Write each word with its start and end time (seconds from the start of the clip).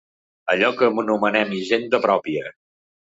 Allò 0.53 0.71
que 0.79 0.89
anomenen 1.03 1.53
hisenda 1.59 2.01
pròpia. 2.07 2.51